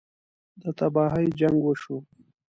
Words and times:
ده 0.61 0.69
تباهۍ 0.77 1.27
جـنګ 1.39 1.57
وشو. 1.63 1.95